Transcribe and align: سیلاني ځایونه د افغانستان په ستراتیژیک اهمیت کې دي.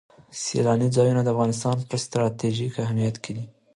سیلاني 0.43 0.87
ځایونه 0.95 1.21
د 1.23 1.27
افغانستان 1.33 1.75
په 1.89 1.95
ستراتیژیک 2.03 2.73
اهمیت 2.85 3.15
کې 3.23 3.31
دي. 3.37 3.45